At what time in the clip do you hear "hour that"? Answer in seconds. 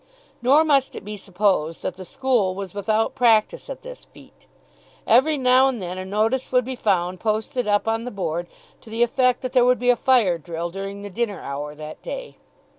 11.39-12.01